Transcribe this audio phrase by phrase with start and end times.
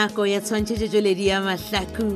[0.00, 2.08] nako ya tshwantšhetso tsweledi ya mahlaku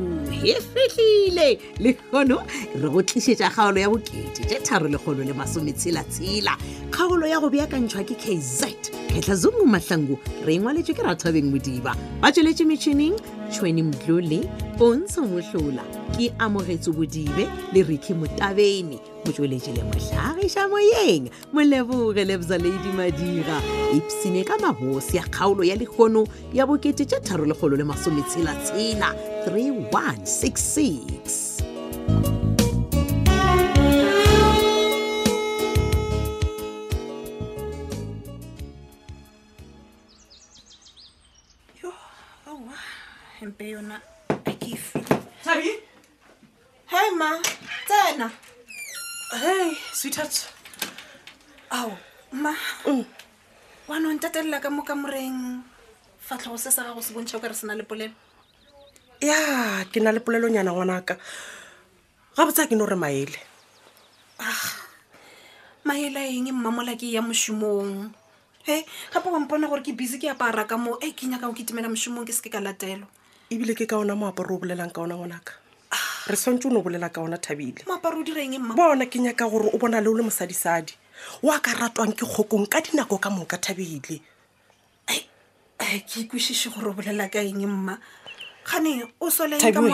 [0.45, 2.41] e fitlhile le kgono
[2.81, 6.57] re go tlišetša kgaolo ya bokete tše tharo lekgono le masometshelatshela
[6.91, 8.65] kgaolo ya go beakantšhwa ke kz
[9.13, 10.17] kgetlha zungu mahlangu
[10.49, 13.21] re ngwaletswe ke rathabeng modiba ba tsweletše metšhineng
[13.53, 14.41] tšhweni mdlole
[14.81, 15.85] o ntsho mohlola
[16.17, 17.45] ke amogetse bodibe
[17.77, 21.23] le riki motabene motsweletši le motlhagiša moyeng
[21.57, 23.57] moleboge lebza ladi madira
[23.97, 29.15] epsene ka mabosi ya kgaolo ya lekgono ya bokete tša tharo lekgolo le masometshela tshela
[29.47, 31.15] 3166
[45.63, 45.81] e
[46.95, 47.31] Hey ma,
[47.89, 48.29] tena
[49.43, 50.47] hei sweetart
[51.71, 51.99] ao
[52.33, 52.55] ma
[53.89, 54.21] wanog mm.
[54.23, 55.59] tatelela ka mo kamoreng
[56.23, 58.15] fa tlhogo se sa gago se bontšha o kare se na le polelo
[59.19, 61.19] ya ke na le polelo nyana ngwanaka
[62.37, 63.39] ga botsaya ke ne gore maele
[64.39, 64.63] ah
[65.83, 68.15] maele a eng mmamola ke ya mošomong
[68.63, 71.67] he gape wa mpona gore ke busy ke apara ka moo e ke nyakago ke
[71.67, 73.11] timela mošomong ke se ke ka latelo
[73.51, 75.64] ebile ke ka ona moaparo o bolelang ka ona ngwanaka
[76.27, 79.05] re swantse o ne o bolela ka ona thabile moaparo o direng e mma bona
[79.07, 80.95] ke nyaka gore o bona le o le mosadisadi
[81.43, 84.01] o a ka ratwang ke kgokong ka dinako ka moka thabile
[85.09, 87.99] ke ikwešiše gore o bolela ka eng e mma
[88.65, 89.93] gane o solentabe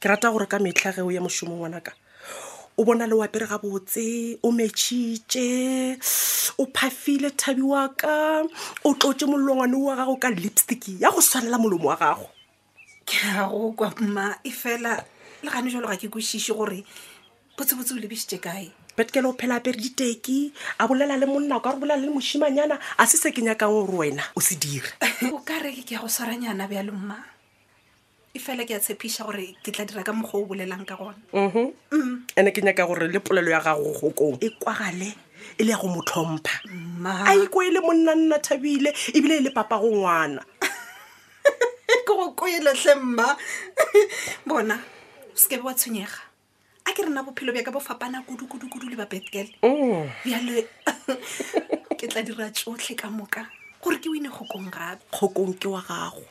[0.00, 1.96] ke rata gore ka metlha geo ya mošomo ngwanaka
[2.76, 5.48] o bona le o apere gabotse o metšhitše
[6.60, 8.44] o phafile thabi wa ka
[8.84, 12.28] o tlotse molongwane wa gago ka lipstick ya go swanela molomo wa gago
[13.08, 15.00] ke a go kwa mma e fela
[15.44, 16.80] le gane jalo ga ke kwešiše gore
[17.58, 18.64] botsebotse o lebišitše kae
[18.96, 22.78] betkele o phela apere diteki a bolela le monna o ka re bolela le moshimanyana
[22.98, 24.88] a se se ke nyakang gore wena o se dire
[25.34, 27.16] o ka reke ke ya go swaranyana bja le mma
[28.34, 31.18] e fela ke ya tshepiša gore ke tla dira ka mokgwa o bolelang ka gona
[31.32, 31.70] mhm.
[31.92, 35.12] mm ande ke nyaka gore le polelo ya gago gokong e kwagale
[35.58, 36.56] e le ya go mo tlhompha
[37.28, 40.42] a ikwo e le monna nna thabile ebile e le papa go ngwana
[42.04, 43.28] ke go koeletlhe mma
[44.48, 44.76] bona
[45.36, 46.18] se ke be wa tshwenyega
[46.86, 50.06] a ke rena bophelo bja ka bo fapana kudu-kudu-kudu le babetkele mm.
[50.22, 50.68] bjale
[51.98, 53.42] ke tla dira tsotlhe ka moka
[53.82, 56.22] gore ke wine kgokong gape kgokong ke wa gago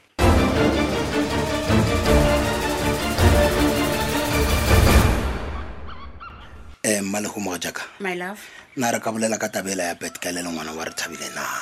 [6.83, 8.39] um eh, mmalegomoga jaaka my love
[8.79, 11.59] nna re ka bolela ka tabela ya betgale le ngwana wa re thabile nang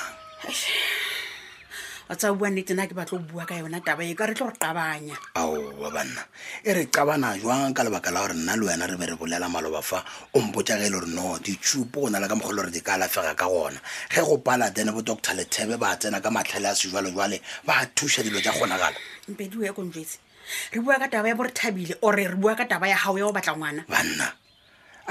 [2.12, 4.34] wa tsa bua nnete na ke batla go bua ka yona taba e ka re
[4.36, 6.24] tle go tabanya ao ba banna
[6.60, 9.48] e re cabana jwang ka lebaka la gore nna le wena re be re bolela
[9.48, 10.04] maloba fa
[10.36, 12.76] o mpotsa ge e le gore no ditshupo o na le ka mokgolo gore e
[12.76, 13.80] di ka alafega ka gona
[14.12, 18.20] ge go pala then bo doctor lethebe ba tsena ka matlhale a sejwalojwale ba thusa
[18.28, 19.00] dilo tsa kgonagala
[19.32, 20.20] mpedi o ya konjetse
[20.76, 23.24] re bua ka taba ya bore thabile ore re bua ka taba ya gao ya
[23.24, 24.36] o batla ngwana banna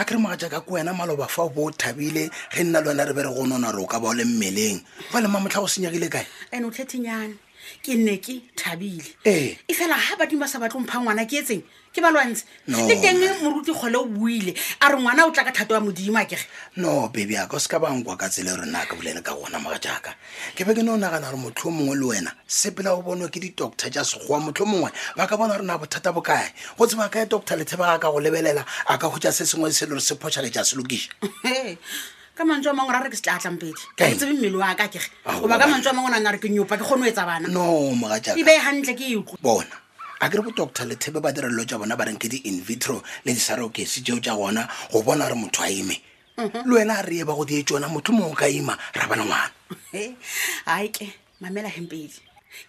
[0.00, 2.24] a kere moga jaaka ko wena maloba fa bo thabile
[2.56, 4.80] ge nna le wena re bere go nona re o ka ba o le mmeleng
[5.12, 6.24] fa le mamotlha go senyegile kae
[6.56, 7.36] an o tlhethenyane
[7.82, 11.62] ke ne ke thabile e, e fela ga badimo sa batlo mpha ngwana ke etseng
[11.92, 15.74] ke balwantse le teng moruti kgole o buile a re ngwana o tla ka thato
[15.74, 16.44] ya modimo a kege
[16.76, 19.58] no baby ako se ka bankwa ka tsela gore e nna ka bolele ka gona
[19.58, 20.14] moga jaaka
[20.56, 23.28] ke be ke ne o nagana gore motlho o mongwe le wena sepela o bonwe
[23.30, 26.86] ke di-doctor ja segoa motlho o mongwe ba ka bona gore na bothata bokae go
[26.86, 30.00] tseba kae doctor lethebaga ka go lebelela a ka gotsa se sengwe se le gore
[30.04, 31.08] se phošha le ja selokiša
[32.40, 34.88] ka mantse a mangwe re a re ke setla atlhampedi ke tsebe mmele wa ka
[34.88, 35.04] kege
[35.44, 37.46] oba ka mantse a mangwe nang a re ke nyopa ke kgone o etsa bana
[37.52, 39.76] no mogaebe e gantle ke eutlwe bona
[40.24, 43.36] a kere bo doctor lethebe ba direlelo tja bona ba reng ke di-in vitro le
[43.36, 46.00] disarokesi jeo tja gona go bona gore motho a ime
[46.40, 46.64] mhm.
[46.64, 50.16] le wena a reye ba go die tsona motho mongwe ka ima ra bana ngwana
[50.64, 51.12] ai ke
[51.44, 52.16] mamela gempedi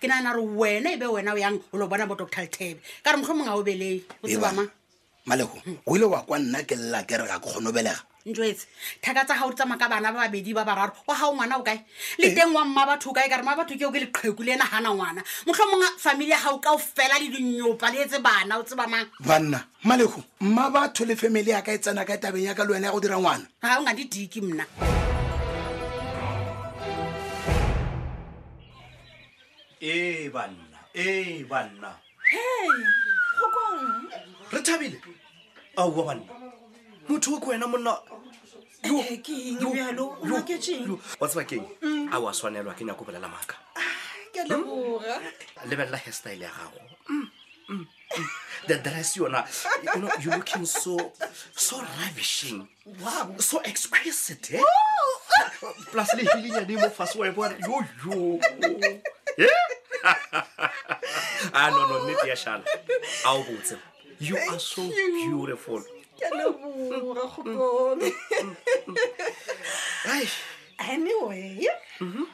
[0.04, 2.84] ke nagana gore wena e be wena o yang o le bona bo doctor lethebe
[3.08, 4.68] ka re motlho mongwe a obelee o tsebama
[5.26, 8.66] maleko o ile wa kwa nna ke lela kere ka ke kgonobelega ntsetse
[9.02, 11.34] thaka tsa ga o di tsamaya ka bana ba babedi ba bararo o ga o
[11.36, 11.78] ngwana o kae
[12.18, 12.36] le eh.
[12.36, 14.66] teng wa mma batho o kae kare mma batho ke o ke leqheko le ena
[14.66, 18.58] gana ngwana motlho mongwe famili ya gao ka o fela le dinyopa le etse bana
[18.58, 22.42] o tseba mang banna maleko mma batho le family yaka e tsena ka e tabeng
[22.46, 24.66] yaka le wena ya go dira ngwana ga o nga di diki mna
[29.82, 30.66] ee eh, banna
[30.96, 31.94] ee eh, banna
[32.26, 32.74] hey,
[34.62, 35.02] re thabile
[35.78, 36.24] aa banna
[37.10, 38.04] motho o ke wena monnawa
[41.28, 41.66] tsebakeng
[42.14, 43.82] a o a tshwanelwa ke nyako bolela maaka ah,
[44.46, 45.02] hmm?
[45.70, 47.30] lebelela hair style ya gago mm,
[47.70, 47.86] mm,
[48.18, 48.28] mm.
[48.68, 49.48] the dress yona
[49.86, 51.12] you know, you're looking so
[51.56, 52.68] so ravishing
[53.02, 53.34] wow.
[53.40, 54.62] so exquisite eh?
[55.92, 58.40] plus le hilinyane mo fase wa e bona yo yo
[59.38, 59.50] eh?
[60.04, 60.70] a
[61.58, 62.64] ah, nono nnete ya šhala
[63.26, 63.78] a o botse
[64.22, 64.92] you Thank are so you.
[65.26, 66.56] beautiful mm, mm,
[67.18, 67.98] mm,
[70.78, 71.66] anyway
[72.06, 72.28] mm-hmm.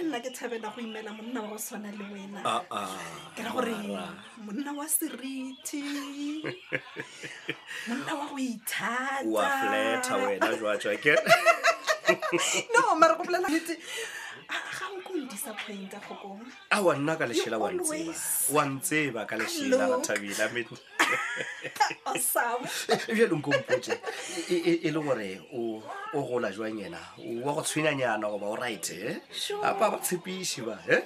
[0.00, 2.88] nna ke thabela go imela monna wa go tshwana le wena ah, ah.
[3.36, 3.74] ke ra gore
[4.48, 5.84] monna wa seriti
[7.88, 10.48] monna wa go ithatawena
[12.74, 13.74] no mare go bolela nete
[14.52, 14.65] ah,
[15.48, 16.34] a
[16.72, 18.12] ah, wa nna ka lešhela wa ntseba
[18.52, 20.66] wa ntseba ka lešhela la thabila men
[23.14, 23.94] bjalong ko mpotse
[24.50, 25.78] e, e, e le gore o
[26.26, 26.98] gola jwang ena
[27.46, 29.16] wa go tshwenyanyana goba o righte eh?
[29.62, 31.02] apa ba tshepiši ba eh?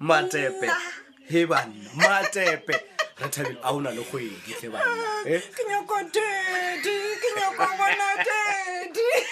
[0.00, 0.80] matepe eh?
[1.30, 2.74] he banna matepe
[3.22, 8.08] re thabile a o na le kgwedi he banna ke nyako dedi ke nyako bona
[8.26, 9.29] dedi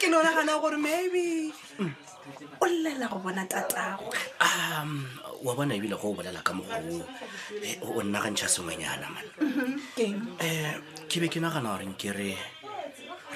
[0.00, 1.52] ke nonagana gore maybe
[2.56, 4.08] o llela go bona tatago
[4.40, 5.04] um
[5.44, 7.04] wa bona ebile go o bolela ka mogoo
[7.60, 10.72] eh, o nna gantšha sengwenyana mane um eh,
[11.04, 12.32] ke be ke nagana goreng ke re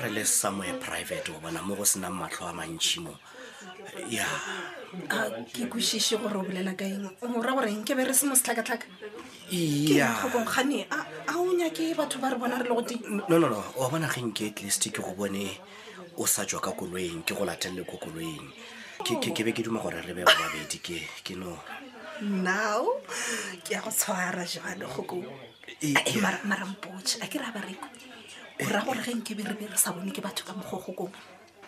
[0.00, 3.12] re le samoe private o bona mo go senang matlho a mantšhi mo
[4.08, 4.24] ya
[5.12, 5.18] a
[5.52, 8.88] ke kwešiše gore o bolela ka eng mora goreng ke be re se mo setlhakatlhaka
[9.50, 11.06] kgane a
[11.38, 12.96] o nyake batho ba re bona re le gote
[13.28, 15.60] nonono wa bona ge nke atleast ke go bone
[16.16, 18.48] o sa tswa ka koloeng ke go latelele ko koloeng
[19.04, 21.58] ke be ke duma gore re beba babedi ke no
[22.22, 22.84] now
[23.64, 27.86] ke ya go tshwara jalo gokomarampoe a ke ra bareko
[28.66, 31.12] ora gore ge nke be re be re sa bone ke batho ka mogo gokong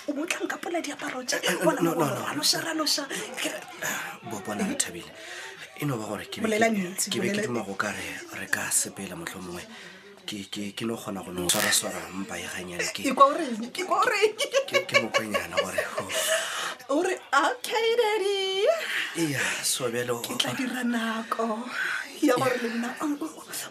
[0.07, 1.35] o botlhankapola diaparo ja
[2.31, 3.09] alosharalosha
[4.31, 5.46] bobona thabile no, no, no
[5.79, 8.09] e no ba gore ke be ke duma go ka re
[8.41, 9.61] re ka sepela motlho mongwe
[10.25, 10.49] ke
[10.89, 13.13] no kgona go neg swaraswara mpa e ganyane ke
[15.05, 15.77] mokonyana gore
[16.89, 18.65] ore okay dady
[19.21, 21.61] ea sobeloke tla dira nako
[22.25, 22.97] ya gore le nna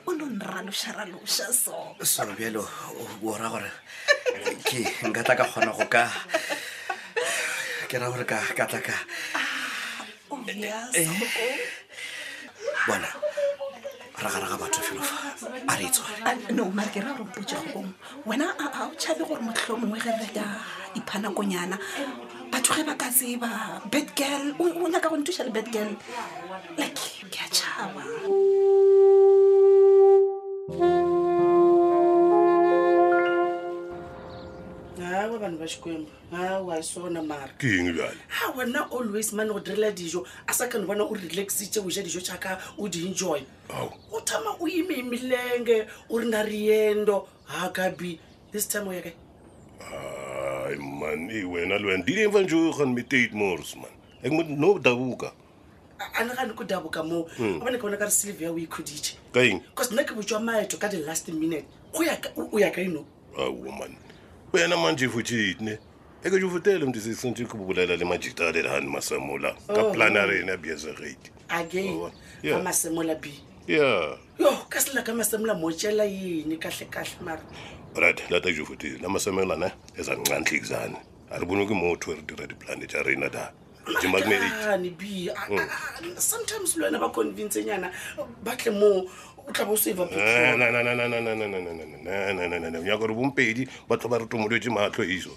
[0.06, 2.62] o non ralosharalosa so sobelo
[3.25, 3.72] ora gore
[4.62, 6.06] ke nka tla ka kgona go ka
[7.90, 8.94] ke ra gore ka tla ka
[10.25, 11.06] Oh, ah, yes, eh
[12.88, 13.10] bona
[14.24, 15.18] ragaraga batho felo fa
[15.72, 17.90] a re tswaeno ah, mareke ra rompotse gobong
[18.30, 20.46] wena a o tšhabe gore motlho mongwe ge reka
[21.00, 21.78] iphanakonyana
[22.52, 23.50] batho ge ba ka tseba
[23.94, 25.92] bad girl o nyaka go nthusa le bad girl
[26.78, 27.02] like
[27.34, 28.06] ke a tšhaba
[35.66, 39.50] ba xikwembu hawa ah, hi swona mara ke yini jale ah, hawa na always mani
[39.54, 43.02] go direla dijo a sa kane vona u relaxite u ja dijo thaka u di
[43.06, 43.42] enjoy
[44.14, 48.20] u tshama u yime hi e milenge u ri na riendo ha gabi
[48.52, 49.14] this time u yake
[49.80, 55.32] hayi mani wena lwena di leyi mfane jo gani mi tate mors mani no davuka
[56.14, 57.66] a ni gani ku davuka mo a va ni hmm.
[57.66, 60.78] ka vona ka ri silvia wi khudiche ka yini cause ni na ke vutswa maeto
[60.78, 61.66] ka the last minute
[62.52, 63.02] u ya ka yino
[63.38, 64.05] a woman
[64.56, 65.78] wena manje futhini
[66.24, 69.74] eke jufutele mntu sisinti kubulala le majitale rihani masamula oh.
[69.74, 71.18] kaplanareni abiezerate
[71.50, 73.34] agamasemula b
[73.68, 77.41] ya oh, yo ka sila ka masemula motela yini kahlekahle mara
[77.96, 80.98] orit lata jufutile la masemula ne eza nncantlikzane
[81.32, 83.51] a ri voniki motho ri tira diplanet a rina da
[84.01, 85.32] jimbakumeani b
[86.18, 87.91] sometimes lwena va convince nyana
[88.44, 89.06] batle moo
[92.84, 95.32] nyaka re bompedi ba tlho ba re tomolwetse matlho iso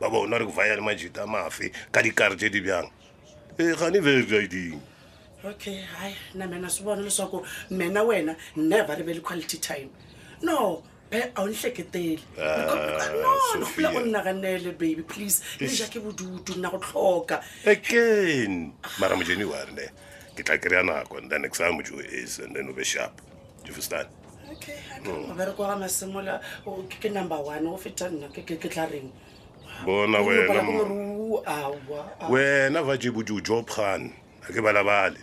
[0.00, 2.90] ba bona re kofaya le majeta a mafe ka dikare tse di bjang
[3.58, 4.80] e gane verdding
[5.44, 5.84] okay
[6.34, 9.90] na mena se bona leswaku mena wena never re be le quality time
[10.42, 16.78] no be a o nhleketele nonogola o nnaganele baby please le jake bodutu nna go
[16.78, 19.88] tlhoka again mara mojeni wa rene
[20.34, 23.20] ke tla kry-a nako and then exam jo is and then obe sharp
[23.64, 24.08] difestane
[25.28, 26.40] mobereko wa gamasimola
[27.00, 29.10] ke number one o oh, feta nna ke tla reng
[29.84, 30.18] bona
[32.28, 34.12] wenawena vajebojeo jopgan
[34.48, 35.18] a ke balabale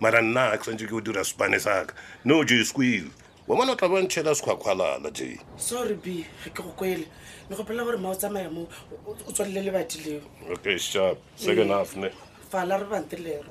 [0.00, 1.94] mara nna ke santse ke o dira sepane saka
[2.24, 3.10] no je squeele
[3.46, 7.06] wa mone o tla bantšhela sekgwakgwalala je sorry b ge ke go kwele
[7.50, 8.68] ne go pela gore mao tsamaya mo
[9.06, 10.20] o tswalele lebati leo
[10.52, 11.76] okay sharp second mm.
[11.76, 12.10] half ne
[12.50, 13.44] fala re bante lero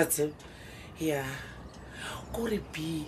[0.00, 0.04] a
[1.00, 1.24] ya
[2.32, 3.04] kore b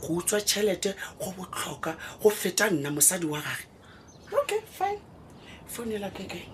[0.00, 3.64] go utswa tšhelete go botlhoka go feta nna mosadi wa gage
[4.40, 5.00] okay fine
[5.66, 6.44] founela keke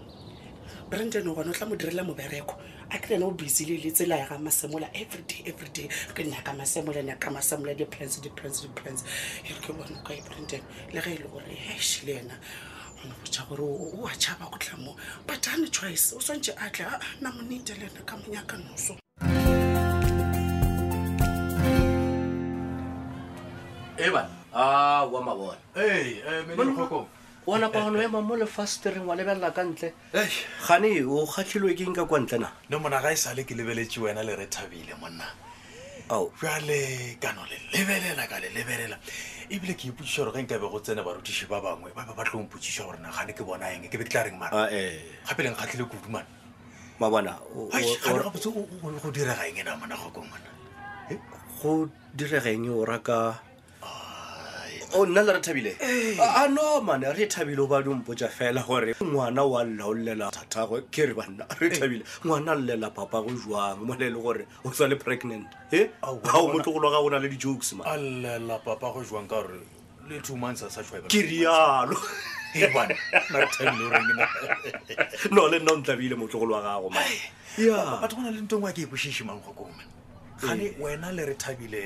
[0.88, 2.54] branden o gona o tla mo direla mobereko
[2.90, 5.88] a ke rena o busy le le tsela ya ga masemola every day every day
[6.14, 9.02] ke nnyaka masemola nyaka masemola diplans diplans diplans
[9.42, 10.62] e re ke bone kae branden
[10.94, 12.38] le ga e le gore hashe le ena
[13.32, 16.86] ja gore o a tšhaba go tla mo but ane choice o tshwantse a tle
[16.86, 18.94] a na monete le ena ka monyaka noso
[24.10, 25.58] bana aoa mabona
[27.46, 29.92] bona bano ema mo lefastering wa lebelela ka ntle
[30.66, 33.98] gane o kgatlhilwe ke nka kwa ntle na le mona ga e sale ke lebeletse
[34.00, 35.24] wena le re thabile monna
[36.08, 36.80] jale
[37.20, 38.96] kano le lebelela ka le lebelela
[39.50, 42.40] ebile ke ipotsiša gore ge nkabe go tsene barutiši ba bangwe ba be ba tlo
[42.44, 45.08] mpotsiša gore nagane ke bona eng ke be ke tla reng mara e.
[45.28, 46.28] gape leng kgatlhile kudumana
[47.00, 50.48] mabona go diregaeng e na mona gokomona
[51.64, 53.47] go diregaeng o raka
[54.94, 55.76] o oh, nna le re thabile
[56.22, 60.80] a no mane re thabile o badimpotsa fela gore ngwana wa lla o llela thathagwe
[60.90, 64.46] ke re banna re thabile ngwana a llela papa go jwang mo nee le gore
[64.64, 65.90] o tswa le pregnant e
[66.24, 69.60] gao motlogolo ga o na le di-jokes ma allela papa go jwang ka gore
[70.08, 71.96] le two months a sa e ke rialo
[75.30, 78.72] no le nna o ntlabile motlogolo wa gago mabatho go na le ntong e wa
[78.72, 79.84] ke e bosishimang go kome
[80.40, 81.84] gane wena le re thabile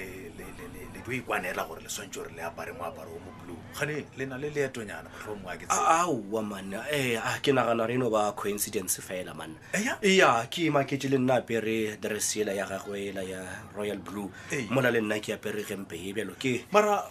[1.02, 4.38] bo e ikwanela gore le swantse gore le apare moaparo o mo blue gane lena
[4.38, 9.58] le leetonyana motlhomoaketsaaowa manna ea eh, ah, ke nagana re eno ba coincidence fela manna
[10.02, 13.42] ya ke makete le nna apere dressela ya gagwe ela ya
[13.74, 14.30] royal blue
[14.70, 17.02] mona le nna ke apere gempe e bjalo ke mara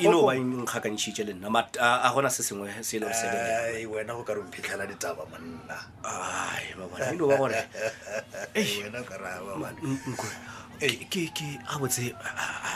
[0.00, 1.48] eno ba nkgakantšhitše le nna
[1.80, 5.76] a gona se sengwe se e leg wena go ka re omphitlhela ditaba manna
[7.12, 7.60] eno ba gore
[11.10, 11.28] ke
[11.68, 12.08] a botse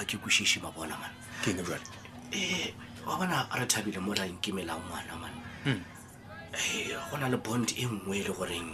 [0.01, 1.15] a ke kwešiše ba bona mana
[2.33, 2.75] ee eh,
[3.07, 5.83] wa bona a re thabile mo ra nkemelang ngwana mana go hmm.
[6.53, 8.71] eh, na le bond e nngwe e le goreng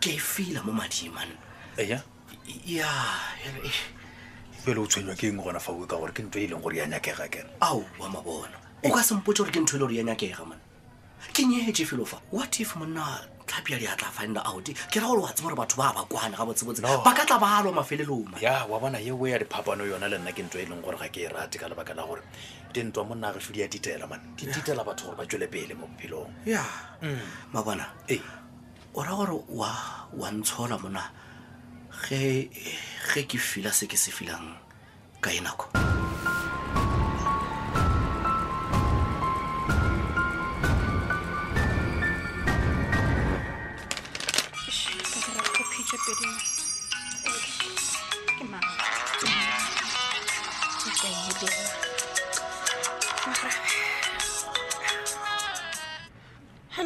[0.00, 1.32] ke e fila mo mading mana
[1.82, 1.98] ya
[4.64, 6.76] pele o tshwenywa ke eng gona fa oe ka gore ke ntho e leng gore
[6.78, 9.94] ya nyakega kena ao wa mabona o ka sempotse gore ke ntho e le gore
[9.98, 10.60] ya nyakega mana
[11.34, 15.20] ke nyetse felo fa what if monna tlhapiale a tla finda out ke ra gore
[15.22, 18.40] wa tsebo gore batho ba ba kwane ga botsebotse ba ka tla ba alwa mafelelomaa
[18.40, 20.96] ya wa bona ye o ya diphapano yona le nna ke ntw e leng gore
[20.96, 22.22] ga ke e rate ka lebaka la gore
[22.72, 25.86] dintwa monna gafe di a ditela man di ditela batho gore ba tswele pele mo
[25.86, 26.64] bophelong ya
[27.02, 27.52] mm.
[27.52, 28.20] mabona e
[28.94, 31.02] o ra gore wa ntshola mona
[32.08, 32.48] ge
[33.28, 34.56] ke fila se ke se filang
[35.20, 35.84] ka e nako yeah.
[35.86, 35.93] mm.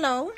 [0.09, 0.33] hello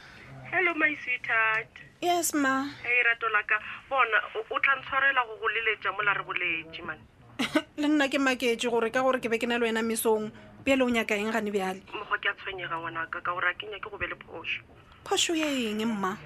[0.51, 1.71] hello my sweetheart
[2.03, 3.55] yes ma e hey, rato laka
[3.87, 4.19] bona
[4.51, 6.99] o tla ntshwarela go go leletsa mola re boletse man
[7.79, 10.35] le nna ke maketse gore ka gore ke be ke na le wena mesong
[10.67, 13.79] peele o nyaka eng gane bjale mokgwa ke a tshwenyega ngwanaka ka gore a kenya
[13.79, 14.59] ke go be le phoso
[15.07, 16.19] phoso ye eng mma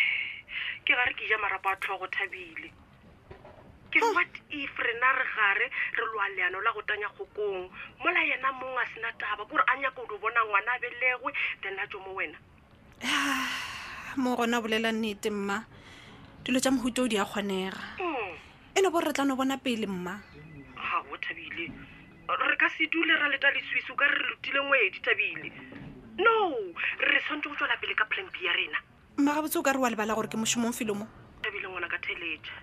[0.84, 2.72] ke gare ke ja marapo a tlhogo thabile
[3.94, 4.10] ke oh.
[4.10, 7.70] what if re na re gare re lwa leano la go tanya kgokong
[8.02, 10.82] mola yena mongwe a sena taba ke gore a nyaka o di bona ngwana a
[10.82, 11.30] belegwe
[11.62, 12.34] then a tso mo wena
[14.22, 15.56] mo gona bolela nnete mma
[16.44, 18.34] dilo tša mohuto di a kgonega mm.
[18.78, 20.14] e le bore re tla bona pele mma
[20.78, 21.66] ga o thabile
[22.50, 25.48] re ka se dule ra leta leswiso ka re re lotile ngwedi thabile
[26.24, 26.36] no
[27.10, 28.78] re tshwanetse go tswela pele ka plan ya rena
[29.18, 31.06] mma gabotse o ka re wa lebala gore ke mošomong felo mo
[31.42, 32.56] thabile ngwana ka theletša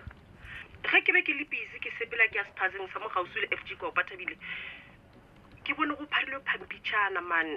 [0.89, 3.60] ge ke be ke le busy ke sepela ke ya sephatseng sa mogausi le f
[3.67, 4.39] g kopa thabile
[5.67, 7.48] ke bone go pharilwe pampitšhana man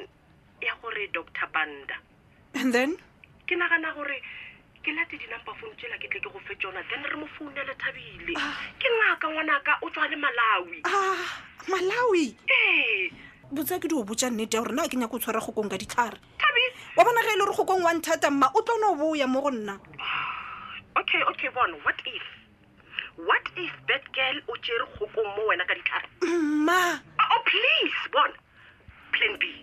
[0.60, 1.94] ya gore doctor banda
[2.54, 2.96] and then
[3.48, 4.16] ke nagana gore
[4.84, 7.74] ke late dinumber phone tsela ke tle ke go fe tsona then re mo founele
[7.84, 8.60] thabile ah.
[8.82, 11.22] ke ngaka ngwanaka o tswa le malawi a ah,
[11.68, 13.10] malawi ee
[13.52, 15.78] botsa ke di o botja nnete ya gore na ke nyako o tshwara gokong ka
[15.80, 16.18] ditlhare
[16.96, 19.40] wa bona ge e le gore gokong wanthata mma o tlo no o boya mo
[19.42, 22.26] go nna ah, okay okay bone what if
[23.16, 27.98] what if bad girl o tsere gokong mo wena ka ditlhare mma oh, oh please
[28.12, 28.34] bone
[29.12, 29.60] plan b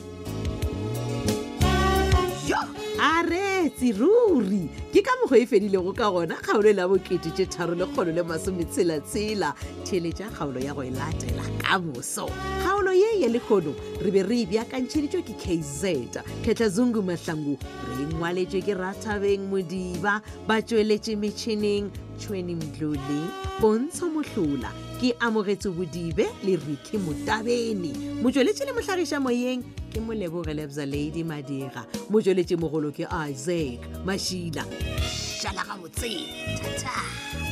[3.00, 7.86] aretsi ruri ke ka mokgo e fedilego ka gona kgaolo la bokete tse tharo le
[7.88, 9.56] kgono le masome tshelatshela
[9.88, 12.27] theletša kgaolo ya go e latela ka moso
[12.60, 13.72] kgaolo ye ya lekgono
[14.03, 17.56] re be re e bjakantšheditšwo ke kazeta kgetlha zungu mahlangu
[17.88, 21.88] re e ngwaletšwe ke rathabeng modiba ba tšweletše metšhineng
[22.20, 23.20] tšhweni mdlole
[23.63, 31.24] pontsho mohlola ke amogetse bodibe le riki motabene motsweletse le motlhagisa moyeng ke molebogelebza lady
[31.24, 34.68] madira motsweletse mogolo ke isaac mashila
[35.39, 36.27] jalagabotse
[36.60, 37.48] thata